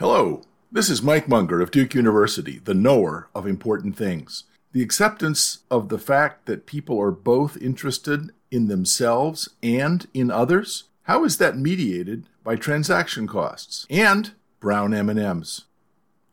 [0.00, 0.40] Hello,
[0.72, 4.44] this is Mike Munger of Duke University, the knower of important things.
[4.72, 10.84] The acceptance of the fact that people are both interested in themselves and in others,
[11.02, 15.64] how is that mediated by transaction costs and brown M&Ms?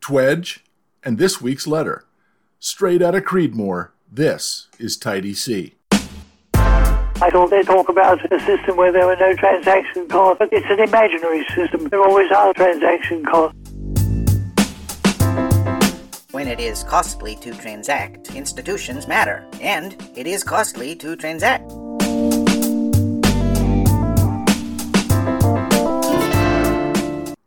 [0.00, 0.60] TWEJ
[1.04, 2.06] and this week's letter.
[2.58, 5.74] Straight out of Creedmoor, this is Tidy C.
[7.20, 10.40] I thought they talk about a system where there were no transaction costs.
[10.52, 11.88] It's an imaginary system.
[11.88, 13.58] There always are transaction costs.
[16.30, 21.72] When it is costly to transact, institutions matter, and it is costly to transact.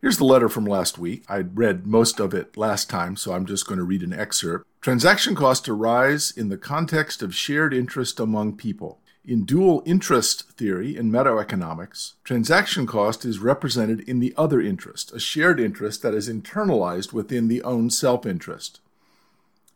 [0.02, 1.24] Here's the letter from last week.
[1.30, 4.66] I read most of it last time, so I'm just going to read an excerpt.
[4.82, 8.98] Transaction costs arise in the context of shared interest among people.
[9.24, 15.20] In dual interest theory in metaeconomics, transaction cost is represented in the other interest, a
[15.20, 18.80] shared interest that is internalized within the own self interest.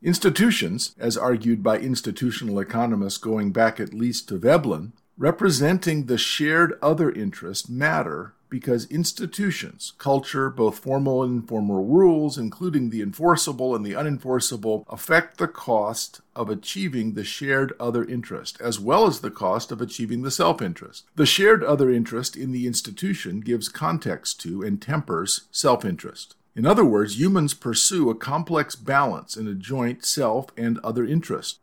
[0.03, 6.77] Institutions, as argued by institutional economists going back at least to Veblen, representing the shared
[6.83, 13.85] other interest matter because institutions, culture, both formal and informal rules, including the enforceable and
[13.85, 19.31] the unenforceable, affect the cost of achieving the shared other interest, as well as the
[19.31, 21.05] cost of achieving the self interest.
[21.17, 26.37] The shared other interest in the institution gives context to and tempers self interest.
[26.55, 31.61] In other words, humans pursue a complex balance in a joint self and other interest.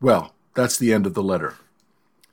[0.00, 1.54] Well, that's the end of the letter.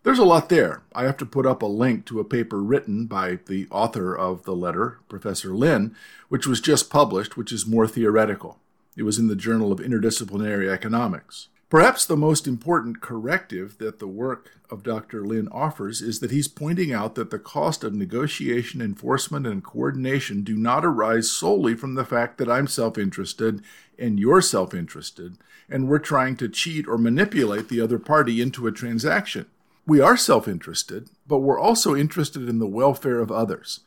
[0.04, 0.82] There's a lot there.
[0.96, 4.44] I have to put up a link to a paper written by the author of
[4.44, 5.94] the letter, Professor Lynne,
[6.30, 8.60] which was just published, which is more theoretical.
[8.96, 11.50] It was in the Journal of Interdisciplinary Economics.
[11.70, 15.26] Perhaps the most important corrective that the work of Dr.
[15.26, 20.44] Lynne offers is that he's pointing out that the cost of negotiation, enforcement, and coordination
[20.44, 23.62] do not arise solely from the fact that I'm self interested
[24.00, 25.38] and you're self interested,
[25.70, 29.46] and we're trying to cheat or manipulate the other party into a transaction.
[29.90, 33.80] We are self interested, but we're also interested in the welfare of others.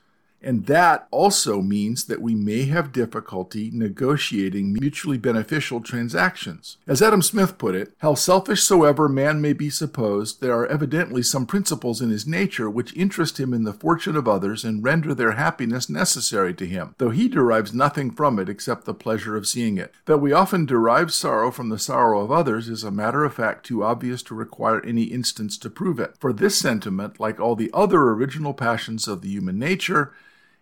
[0.43, 6.79] And that also means that we may have difficulty negotiating mutually beneficial transactions.
[6.87, 11.23] As Adam Smith put it, how selfish soever man may be supposed, there are evidently
[11.23, 15.15] some principles in his nature which interest him in the fortune of others and render
[15.15, 19.47] their happiness necessary to him, though he derives nothing from it except the pleasure of
[19.47, 19.95] seeing it.
[20.07, 23.65] That we often derive sorrow from the sorrow of others is a matter of fact
[23.67, 26.17] too obvious to require any instance to prove it.
[26.19, 30.13] For this sentiment, like all the other original passions of the human nature,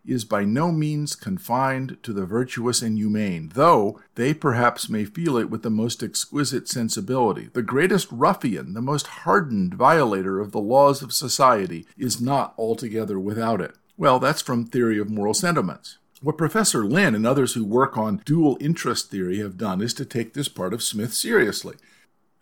[0.04, 5.36] is by no means confined to the virtuous and humane, though they perhaps may feel
[5.36, 7.48] it with the most exquisite sensibility.
[7.52, 13.18] The greatest ruffian, the most hardened violator of the laws of society, is not altogether
[13.18, 13.74] without it.
[13.96, 15.98] Well, that's from Theory of Moral Sentiments.
[16.22, 20.04] What Professor Lynne and others who work on dual interest theory have done is to
[20.04, 21.76] take this part of Smith seriously.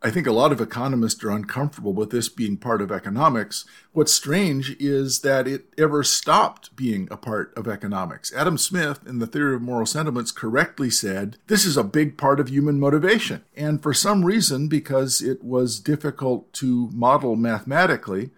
[0.00, 3.64] I think a lot of economists are uncomfortable with this being part of economics.
[3.92, 8.32] What's strange is that it ever stopped being a part of economics.
[8.32, 12.38] Adam Smith, in the Theory of Moral Sentiments, correctly said this is a big part
[12.38, 13.42] of human motivation.
[13.56, 18.30] And for some reason, because it was difficult to model mathematically,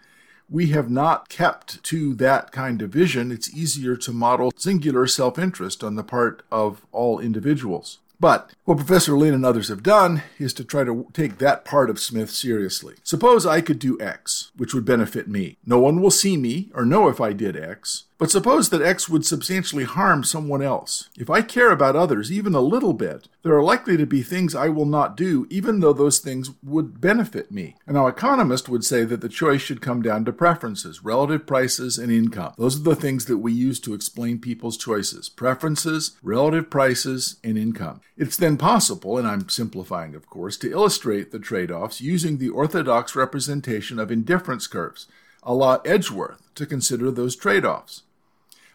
[0.48, 3.30] we have not kept to that kind of vision.
[3.30, 7.98] It's easier to model singular self interest on the part of all individuals.
[8.20, 11.88] But what Professor Lynne and others have done is to try to take that part
[11.88, 12.96] of Smith seriously.
[13.02, 15.56] Suppose I could do X, which would benefit me.
[15.64, 18.04] No one will see me or know if I did X.
[18.20, 21.08] But suppose that X would substantially harm someone else.
[21.16, 24.54] If I care about others even a little bit, there are likely to be things
[24.54, 27.76] I will not do, even though those things would benefit me.
[27.86, 31.96] And now, economists would say that the choice should come down to preferences, relative prices,
[31.96, 32.52] and income.
[32.58, 37.56] Those are the things that we use to explain people's choices preferences, relative prices, and
[37.56, 38.02] income.
[38.18, 42.50] It's then possible, and I'm simplifying, of course, to illustrate the trade offs using the
[42.50, 45.06] orthodox representation of indifference curves,
[45.42, 48.02] a la Edgeworth, to consider those trade offs.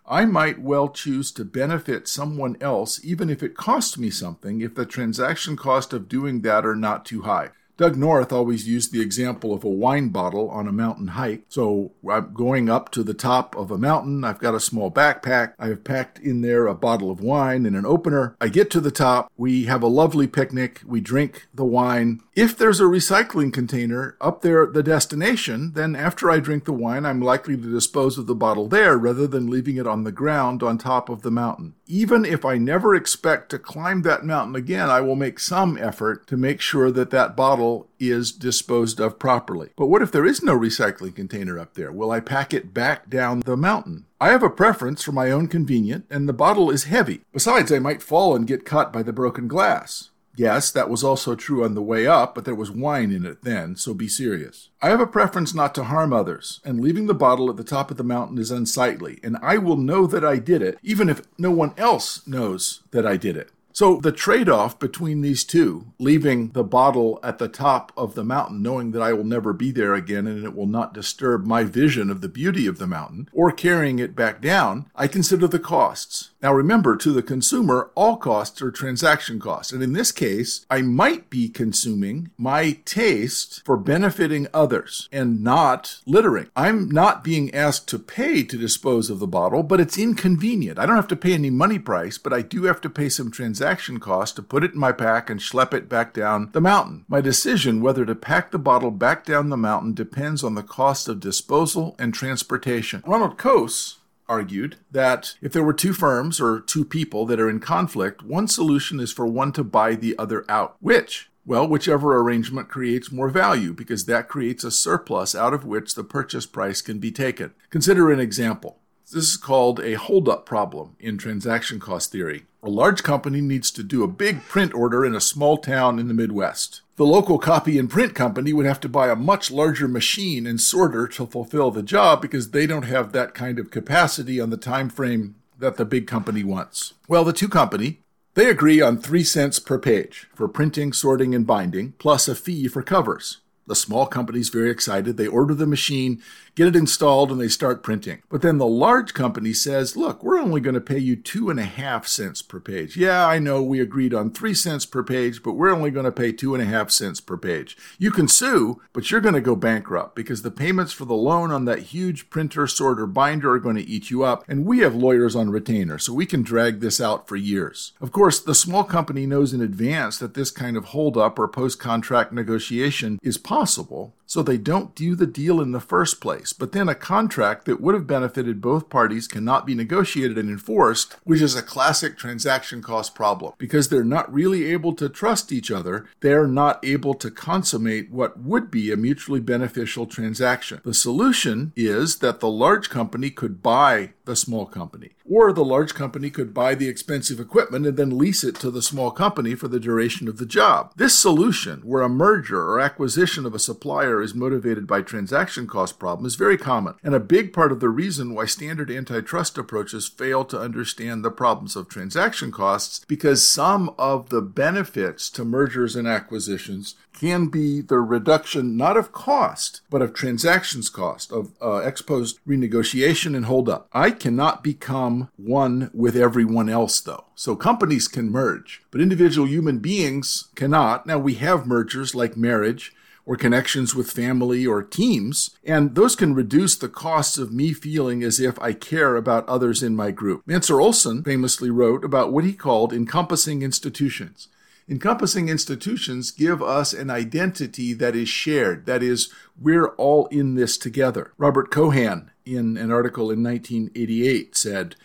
[0.08, 4.76] I might well choose to benefit someone else even if it costs me something if
[4.76, 7.50] the transaction cost of doing that are not too high.
[7.78, 11.44] Doug North always used the example of a wine bottle on a mountain hike.
[11.50, 14.24] So I'm going up to the top of a mountain.
[14.24, 15.54] I've got a small backpack.
[15.60, 18.36] I have packed in there a bottle of wine and an opener.
[18.40, 19.30] I get to the top.
[19.36, 20.82] We have a lovely picnic.
[20.86, 22.22] We drink the wine.
[22.34, 26.74] If there's a recycling container up there at the destination, then after I drink the
[26.74, 30.12] wine, I'm likely to dispose of the bottle there rather than leaving it on the
[30.12, 31.76] ground on top of the mountain.
[31.88, 36.28] Even if I never expect to climb that mountain again, I will make some effort
[36.28, 39.70] to make sure that that bottle is disposed of properly.
[39.76, 41.92] But what if there is no recycling container up there?
[41.92, 44.06] Will I pack it back down the mountain?
[44.20, 47.22] I have a preference for my own convenience, and the bottle is heavy.
[47.32, 50.10] Besides, I might fall and get cut by the broken glass.
[50.38, 53.44] Yes, that was also true on the way up, but there was wine in it
[53.44, 54.70] then, so be serious.
[54.82, 57.90] I have a preference not to harm others, and leaving the bottle at the top
[57.92, 61.22] of the mountain is unsightly, and I will know that I did it, even if
[61.38, 63.52] no one else knows that I did it.
[63.76, 68.24] So the trade off between these two, leaving the bottle at the top of the
[68.24, 71.66] mountain, knowing that I will never be there again and it will not disturb my
[71.66, 75.60] vision of the beauty of the mountain, or carrying it back down, I consider the
[75.60, 76.30] costs.
[76.46, 79.74] Now remember, to the consumer, all costs are transaction costs.
[79.74, 86.02] And in this case, I might be consuming my taste for benefiting others and not
[86.06, 86.52] littering.
[86.56, 90.78] I'm not being asked to pay to dispose of the bottle, but it's inconvenient.
[90.78, 93.32] I don't have to pay any money price, but I do have to pay some
[93.32, 97.06] transaction cost to put it in my pack and schlep it back down the mountain.
[97.08, 101.08] My decision whether to pack the bottle back down the mountain depends on the cost
[101.08, 103.02] of disposal and transportation.
[103.04, 103.96] Ronald Coase
[104.28, 108.48] argued that if there were two firms or two people that are in conflict, one
[108.48, 110.76] solution is for one to buy the other out.
[110.80, 111.30] Which?
[111.46, 116.04] Well, whichever arrangement creates more value, because that creates a surplus out of which the
[116.04, 117.54] purchase price can be taken.
[117.70, 118.80] Consider an example.
[119.04, 122.46] This is called a holdup problem in transaction cost theory.
[122.66, 126.08] A large company needs to do a big print order in a small town in
[126.08, 126.82] the Midwest.
[126.96, 130.60] The local copy and print company would have to buy a much larger machine and
[130.60, 134.58] sorter to fulfill the job because they don't have that kind of capacity on the
[134.58, 136.96] time frame that the big company wants.
[137.08, 138.00] Well, the two company,
[138.34, 142.68] they agree on 3 cents per page for printing, sorting and binding plus a fee
[142.68, 143.42] for covers.
[143.68, 145.18] The small company's very excited.
[145.18, 146.20] They order the machine,
[146.56, 148.22] get it installed, and they start printing.
[148.30, 151.60] But then the large company says, look, we're only going to pay you two and
[151.60, 152.98] a half cents per page.
[152.98, 156.12] Yeah, I know we agreed on three cents per page, but we're only going to
[156.12, 157.78] pay two and a half cents per page.
[157.98, 161.52] You can sue, but you're going to go bankrupt because the payments for the loan
[161.52, 164.44] on that huge printer, sorter, binder are going to eat you up.
[164.48, 167.94] And we have lawyers on retainer, so we can drag this out for years.
[168.00, 171.80] Of course, the small company knows in advance that this kind of holdup or post
[171.80, 176.52] contract negotiation is possible so they don't do the deal in the first place.
[176.52, 181.16] But then a contract that would have benefited both parties cannot be negotiated and enforced,
[181.24, 183.54] which is a classic transaction cost problem.
[183.58, 188.38] Because they're not really able to trust each other, they're not able to consummate what
[188.38, 190.82] would be a mutually beneficial transaction.
[190.84, 195.15] The solution is that the large company could buy the small company.
[195.28, 198.82] Or the large company could buy the expensive equipment and then lease it to the
[198.82, 200.94] small company for the duration of the job.
[200.96, 205.98] This solution, where a merger or acquisition of a supplier is motivated by transaction cost
[205.98, 210.08] problem, is very common, and a big part of the reason why standard antitrust approaches
[210.08, 215.96] fail to understand the problems of transaction costs because some of the benefits to mergers
[215.96, 221.78] and acquisitions can be the reduction not of cost, but of transactions cost, of uh,
[221.78, 223.88] ex post renegotiation and hold up.
[223.94, 227.26] I cannot become one with everyone else, though.
[227.36, 231.06] So companies can merge, but individual human beings cannot.
[231.08, 232.94] Now, we have mergers like marriage
[233.26, 238.24] or connections with family or teams, and those can reduce the costs of me feeling
[238.24, 240.46] as if I care about others in my group.
[240.46, 244.48] Mancur Olson famously wrote about what he called encompassing institutions.
[244.88, 248.86] Encompassing institutions give us an identity that is shared.
[248.86, 251.34] That is, we're all in this together.
[251.40, 254.96] Robert Keohane, in an article in 1988, said,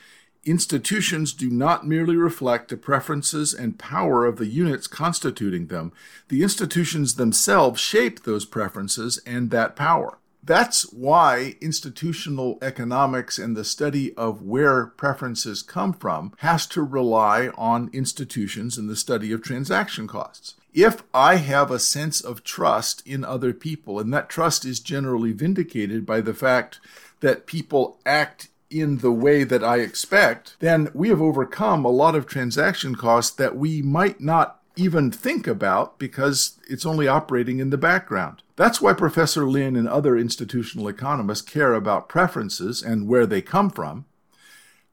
[0.44, 5.93] Institutions do not merely reflect the preferences and power of the units constituting them.
[6.29, 10.19] The institutions themselves shape those preferences and that power.
[10.43, 17.49] That's why institutional economics and the study of where preferences come from has to rely
[17.56, 20.55] on institutions and the study of transaction costs.
[20.73, 25.32] If I have a sense of trust in other people, and that trust is generally
[25.32, 26.81] vindicated by the fact
[27.20, 32.15] that people act in the way that I expect, then we have overcome a lot
[32.15, 37.70] of transaction costs that we might not even think about because it's only operating in
[37.70, 38.43] the background.
[38.56, 43.70] That's why Professor Lynne and other institutional economists care about preferences and where they come
[43.70, 44.05] from.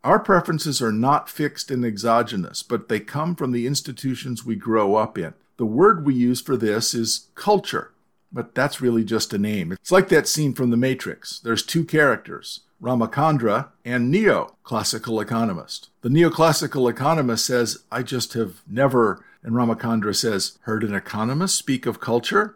[0.04, 4.96] Our preferences are not fixed and exogenous, but they come from the institutions we grow
[4.96, 5.34] up in.
[5.58, 7.92] The word we use for this is culture,
[8.32, 9.72] but that's really just a name.
[9.72, 11.40] It's like that scene from The Matrix.
[11.40, 12.62] There's two characters.
[12.80, 15.90] Rama-Kandra and Neo, classical economist.
[16.02, 21.86] The neoclassical economist says, I just have never, and Rama-Kandra says, heard an economist speak
[21.86, 22.56] of culture?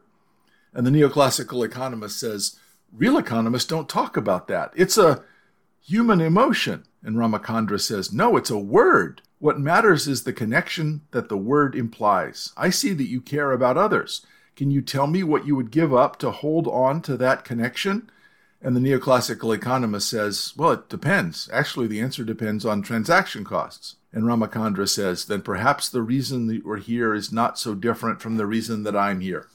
[0.74, 2.58] And the neoclassical economist says,
[2.92, 4.72] real economists don't talk about that.
[4.76, 5.24] It's a
[5.82, 6.86] human emotion.
[7.04, 9.22] And Rama-Kandra says, No, it's a word.
[9.40, 12.54] What matters is the connection that the word implies.
[12.56, 14.24] I see that you care about others.
[14.56, 18.10] Can you tell me what you would give up to hold on to that connection?
[18.62, 21.50] And the neoclassical economist says, Well, it depends.
[21.52, 23.96] Actually, the answer depends on transaction costs.
[24.14, 28.38] And Rama-Kandra says, Then perhaps the reason that we're here is not so different from
[28.38, 29.48] the reason that I'm here.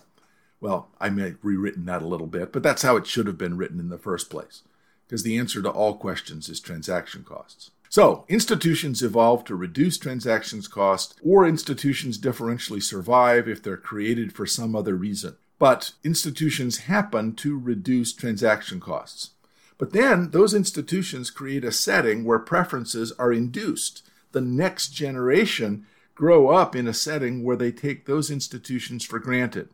[0.60, 3.38] Well, I may have rewritten that a little bit, but that's how it should have
[3.38, 4.62] been written in the first place,
[5.06, 7.70] because the answer to all questions is transaction costs.
[7.88, 14.46] So, institutions evolve to reduce transactions cost, or institutions differentially survive if they're created for
[14.46, 15.36] some other reason.
[15.58, 19.30] But institutions happen to reduce transaction costs.
[19.78, 24.02] But then those institutions create a setting where preferences are induced.
[24.32, 29.68] The next generation grow up in a setting where they take those institutions for granted.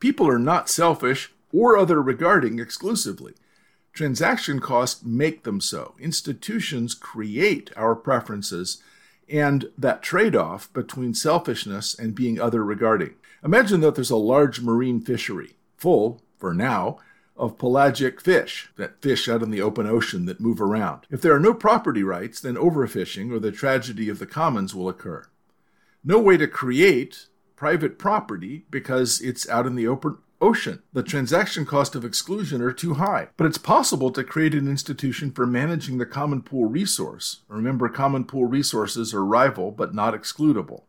[0.00, 3.34] People are not selfish or other regarding exclusively.
[3.92, 5.94] Transaction costs make them so.
[5.98, 8.82] Institutions create our preferences
[9.28, 13.14] and that trade off between selfishness and being other regarding.
[13.44, 16.98] Imagine that there's a large marine fishery, full, for now,
[17.36, 21.06] of pelagic fish, that fish out in the open ocean that move around.
[21.10, 24.88] If there are no property rights, then overfishing or the tragedy of the commons will
[24.88, 25.26] occur.
[26.04, 30.82] No way to create private property because it's out in the open ocean.
[30.92, 33.28] The transaction cost of exclusion are too high.
[33.36, 37.42] But it's possible to create an institution for managing the common pool resource.
[37.48, 40.82] Remember, common pool resources are rival but not excludable.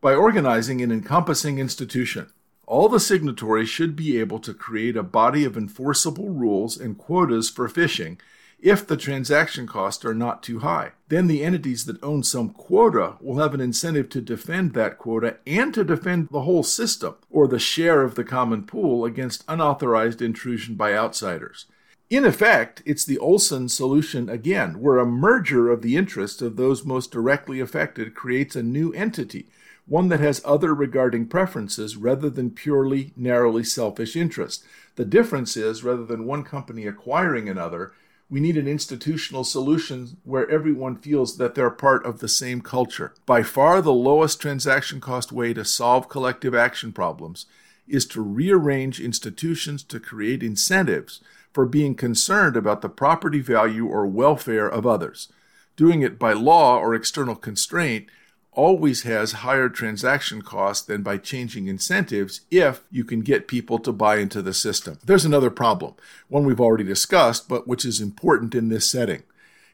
[0.00, 2.30] By organizing an encompassing institution,
[2.66, 7.50] all the signatories should be able to create a body of enforceable rules and quotas
[7.50, 8.20] for fishing
[8.64, 10.92] if the transaction costs are not too high.
[11.08, 15.36] Then the entities that own some quota will have an incentive to defend that quota
[15.46, 20.22] and to defend the whole system or the share of the common pool against unauthorized
[20.22, 21.66] intrusion by outsiders.
[22.08, 26.86] In effect, it's the Olson solution again, where a merger of the interests of those
[26.86, 29.46] most directly affected creates a new entity,
[29.86, 34.64] one that has other regarding preferences rather than purely narrowly selfish interest.
[34.96, 37.92] The difference is rather than one company acquiring another,
[38.30, 43.14] we need an institutional solution where everyone feels that they're part of the same culture.
[43.26, 47.46] By far, the lowest transaction cost way to solve collective action problems
[47.86, 51.20] is to rearrange institutions to create incentives
[51.52, 55.30] for being concerned about the property value or welfare of others.
[55.76, 58.06] Doing it by law or external constraint
[58.54, 63.92] always has higher transaction costs than by changing incentives if you can get people to
[63.92, 64.98] buy into the system.
[65.04, 65.94] There's another problem,
[66.28, 69.22] one we've already discussed, but which is important in this setting.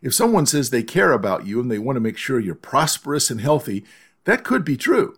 [0.02, 3.30] If someone says they care about you and they want to make sure you're prosperous
[3.30, 3.84] and healthy,
[4.24, 5.16] that could be true.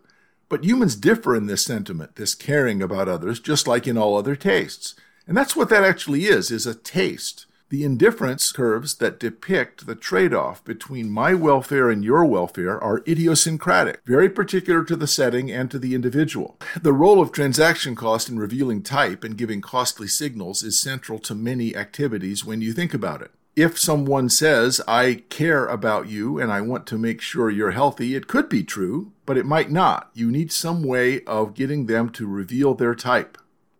[0.48, 4.36] But humans differ in this sentiment, this caring about others, just like in all other
[4.36, 4.94] tastes.
[5.26, 9.94] And that's what that actually is, is a taste the indifference curves that depict the
[9.94, 15.50] trade off between my welfare and your welfare are idiosyncratic, very particular to the setting
[15.50, 16.58] and to the individual.
[16.78, 21.34] The role of transaction cost in revealing type and giving costly signals is central to
[21.34, 23.30] many activities when you think about it.
[23.56, 28.14] If someone says, I care about you and I want to make sure you're healthy,
[28.14, 30.10] it could be true, but it might not.
[30.12, 33.38] You need some way of getting them to reveal their type.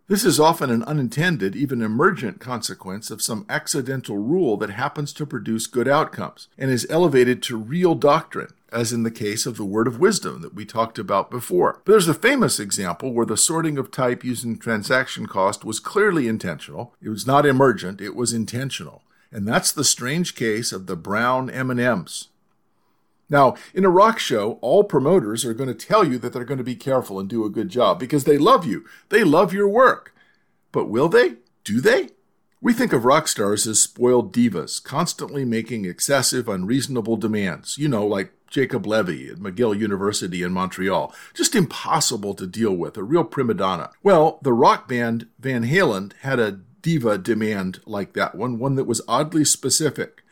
[0.09, 5.25] This is often an unintended, even emergent consequence of some accidental rule that happens to
[5.25, 9.63] produce good outcomes and is elevated to real doctrine, as in the case of the
[9.63, 11.79] word of wisdom that we talked about before.
[11.85, 16.27] But there's a famous example where the sorting of type using transaction cost was clearly
[16.27, 16.93] intentional.
[17.01, 19.03] It was not emergent, it was intentional.
[19.31, 22.27] And that's the strange case of the brown M&Ms.
[23.29, 26.57] Now, in a rock show, all promoters are going to tell you that they're going
[26.57, 28.85] to be careful and do a good job because they love you.
[29.09, 30.13] They love your work.
[30.71, 31.35] But will they?
[31.63, 32.09] Do they?
[32.61, 37.77] We think of rock stars as spoiled divas, constantly making excessive, unreasonable demands.
[37.77, 41.13] You know, like Jacob Levy at McGill University in Montreal.
[41.33, 43.89] Just impossible to deal with, a real prima donna.
[44.03, 48.85] Well, the rock band Van Halen had a diva demand like that one, one that
[48.85, 50.22] was oddly specific.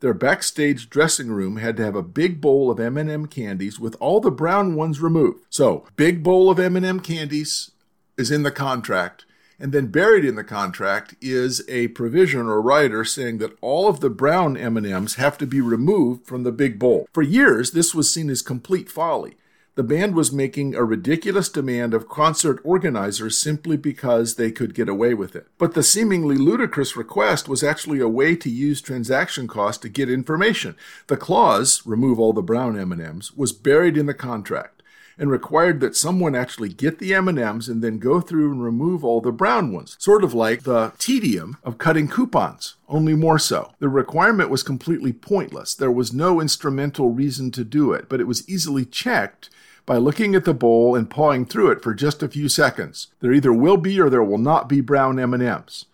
[0.00, 4.20] Their backstage dressing room had to have a big bowl of M&M candies with all
[4.20, 5.44] the brown ones removed.
[5.50, 7.72] So, big bowl of M&M candies
[8.16, 9.24] is in the contract.
[9.58, 13.98] And then buried in the contract is a provision or rider saying that all of
[13.98, 17.08] the brown M&Ms have to be removed from the big bowl.
[17.12, 19.36] For years, this was seen as complete folly
[19.78, 24.88] the band was making a ridiculous demand of concert organizers simply because they could get
[24.88, 25.46] away with it.
[25.56, 30.10] But the seemingly ludicrous request was actually a way to use transaction costs to get
[30.10, 30.74] information.
[31.06, 34.82] The clause, remove all the brown M&Ms, was buried in the contract.
[35.20, 39.20] and required that someone actually get the M&Ms and then go through and remove all
[39.20, 43.72] the brown ones, sort of like the tedium of cutting coupons, only more so.
[43.80, 45.74] The requirement was completely pointless.
[45.74, 49.50] There was no instrumental reason to do it, but it was easily checked
[49.88, 53.06] by looking at the bowl and pawing through it for just a few seconds.
[53.20, 55.86] There either will be or there will not be brown M&Ms.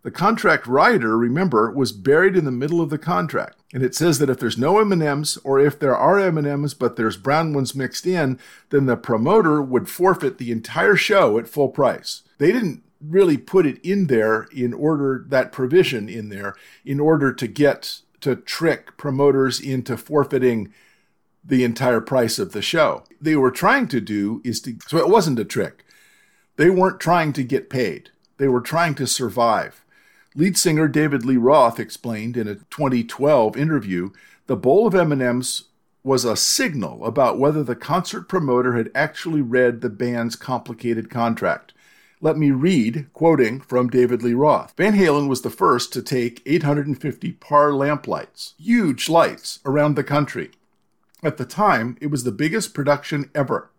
[0.00, 3.58] The contract rider, remember, was buried in the middle of the contract.
[3.74, 7.18] And it says that if there's no M&Ms or if there are M&Ms but there's
[7.18, 8.38] brown ones mixed in,
[8.70, 12.22] then the promoter would forfeit the entire show at full price.
[12.38, 16.54] They didn't really put it in there in order that provision in there
[16.86, 20.72] in order to get to trick promoters into forfeiting
[21.44, 23.04] the entire price of the show.
[23.20, 25.84] They were trying to do is to so it wasn't a trick.
[26.56, 28.10] They weren't trying to get paid.
[28.38, 29.84] They were trying to survive.
[30.34, 34.10] Lead singer David Lee Roth explained in a 2012 interview
[34.46, 35.64] the bowl of M&Ms
[36.02, 41.72] was a signal about whether the concert promoter had actually read the band's complicated contract.
[42.20, 44.74] Let me read, quoting from David Lee Roth.
[44.76, 50.50] Van Halen was the first to take 850 PAR lamplights, huge lights, around the country.
[51.22, 53.70] At the time, it was the biggest production ever.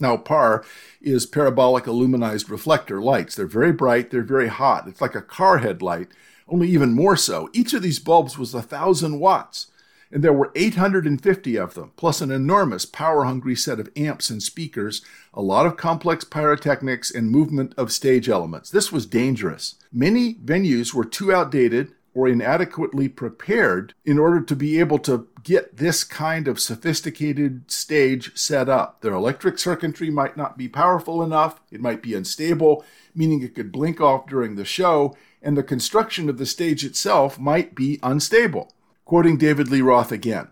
[0.00, 0.64] Now, PAR
[1.00, 3.36] is parabolic aluminized reflector lights.
[3.36, 4.88] They're very bright, they're very hot.
[4.88, 6.08] It's like a car headlight,
[6.48, 7.48] only even more so.
[7.52, 9.68] Each of these bulbs was a thousand watts,
[10.10, 14.42] and there were 850 of them, plus an enormous power hungry set of amps and
[14.42, 18.68] speakers, a lot of complex pyrotechnics, and movement of stage elements.
[18.70, 19.76] This was dangerous.
[19.92, 25.76] Many venues were too outdated or inadequately prepared in order to be able to get
[25.76, 29.00] this kind of sophisticated stage set up.
[29.00, 33.72] Their electric circuitry might not be powerful enough, it might be unstable, meaning it could
[33.72, 38.72] blink off during the show, and the construction of the stage itself might be unstable.
[39.04, 40.48] Quoting David Lee Roth again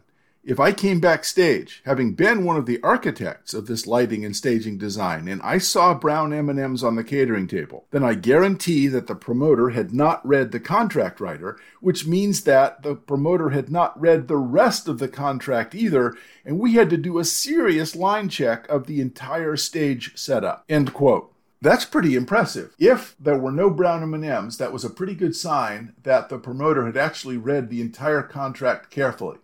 [0.48, 4.78] if I came backstage, having been one of the architects of this lighting and staging
[4.78, 9.14] design, and I saw brown M&Ms on the catering table, then I guarantee that the
[9.14, 14.26] promoter had not read the contract rider, which means that the promoter had not read
[14.26, 18.66] the rest of the contract either, and we had to do a serious line check
[18.70, 20.64] of the entire stage setup.
[20.66, 21.30] End quote.
[21.60, 22.74] That's pretty impressive.
[22.78, 26.86] If there were no brown M&Ms, that was a pretty good sign that the promoter
[26.86, 29.36] had actually read the entire contract carefully.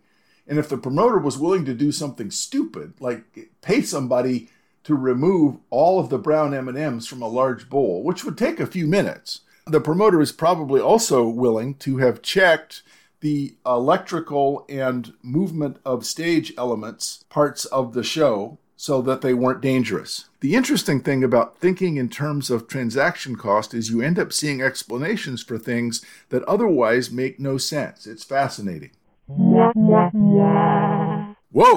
[0.47, 4.49] And if the promoter was willing to do something stupid, like pay somebody
[4.83, 8.67] to remove all of the brown M&Ms from a large bowl, which would take a
[8.67, 12.83] few minutes, the promoter is probably also willing to have checked
[13.21, 19.61] the electrical and movement of stage elements parts of the show so that they weren't
[19.61, 20.25] dangerous.
[20.41, 24.61] The interesting thing about thinking in terms of transaction cost is you end up seeing
[24.61, 28.05] explanations for things that otherwise make no sense.
[28.05, 28.91] It's fascinating.
[29.27, 29.73] Whoa,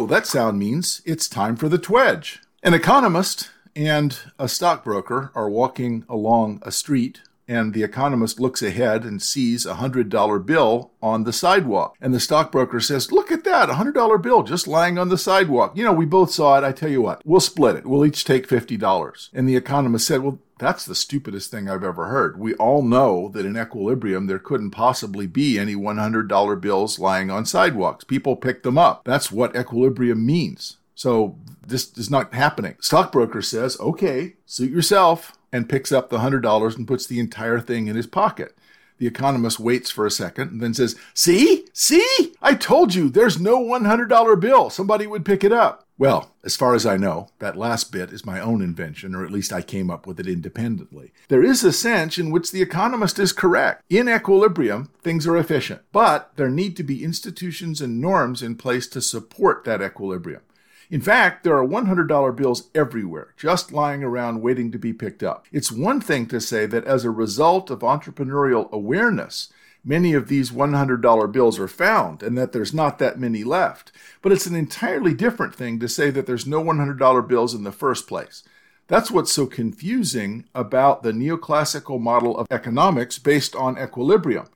[0.07, 2.39] that sound means it's time for the TWEJ.
[2.63, 9.05] An economist and a stockbroker are walking along a street and the economist looks ahead
[9.05, 11.97] and sees a hundred dollar bill on the sidewalk.
[12.01, 15.19] And the stockbroker says, Look at that, a hundred dollar bill just lying on the
[15.19, 15.77] sidewalk.
[15.77, 16.65] You know, we both saw it.
[16.65, 17.87] I tell you what, we'll split it.
[17.87, 19.31] We'll each take $50.
[19.33, 22.39] And the economist said, Well, that's the stupidest thing I've ever heard.
[22.39, 27.47] We all know that in equilibrium, there couldn't possibly be any $100 bills lying on
[27.47, 28.05] sidewalks.
[28.05, 29.05] People pick them up.
[29.05, 30.79] That's what equilibrium means.
[30.95, 32.75] So this is not happening.
[32.81, 37.87] Stockbroker says, okay, suit yourself and picks up the $100 and puts the entire thing
[37.87, 38.57] in his pocket.
[38.99, 41.67] The economist waits for a second and then says, See?
[41.73, 42.35] See?
[42.43, 44.71] I told you there's no $100 bill.
[44.71, 45.85] Somebody would pick it up.
[45.97, 49.33] Well, as far as I know, that last bit is my own invention, or at
[49.33, 51.13] least I came up with it independently.
[51.27, 53.83] There is a sense in which the economist is correct.
[53.91, 58.87] In equilibrium, things are efficient, but there need to be institutions and norms in place
[58.89, 60.43] to support that equilibrium.
[60.91, 65.47] In fact, there are $100 bills everywhere, just lying around waiting to be picked up.
[65.53, 69.53] It's one thing to say that as a result of entrepreneurial awareness,
[69.85, 73.93] many of these $100 bills are found and that there's not that many left.
[74.23, 77.73] But it's an entirely different thing to say that there's no $100 bills in the
[77.73, 78.43] first place.
[78.87, 84.47] That's what's so confusing about the neoclassical model of economics based on equilibrium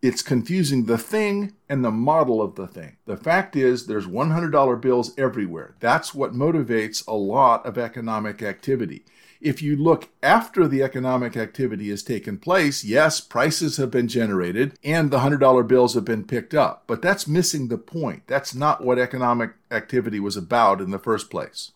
[0.00, 2.96] it's confusing the thing and the model of the thing.
[3.06, 5.74] The fact is, there's $100 bills everywhere.
[5.80, 9.04] That's what motivates a lot of economic activity.
[9.40, 14.76] If you look after the economic activity has taken place, yes, prices have been generated
[14.82, 16.84] and the $100 bills have been picked up.
[16.88, 18.24] But that's missing the point.
[18.26, 21.70] That's not what economic activity was about in the first place.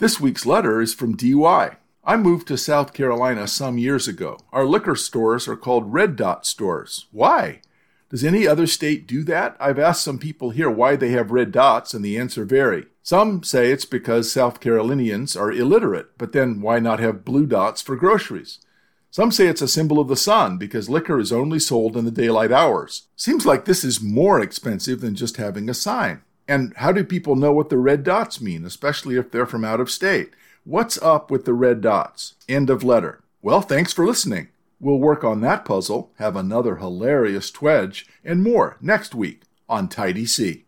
[0.00, 1.76] This week's letter is from DY.
[2.04, 4.38] I moved to South Carolina some years ago.
[4.50, 7.06] Our liquor stores are called Red Dot stores.
[7.12, 7.60] Why?
[8.08, 9.58] Does any other state do that?
[9.60, 12.86] I've asked some people here why they have red dots, and the answer vary.
[13.02, 17.82] Some say it's because South Carolinians are illiterate, but then why not have blue dots
[17.82, 18.58] for groceries?
[19.10, 22.10] Some say it's a symbol of the sun because liquor is only sold in the
[22.10, 23.08] daylight hours.
[23.16, 26.22] Seems like this is more expensive than just having a sign.
[26.50, 29.78] And how do people know what the red dots mean, especially if they're from out
[29.78, 30.30] of state?
[30.64, 32.34] What's up with the red dots?
[32.48, 33.22] End of letter.
[33.40, 34.48] Well, thanks for listening.
[34.80, 40.26] We'll work on that puzzle, have another hilarious TWEJ, and more next week on Tidy
[40.26, 40.64] C.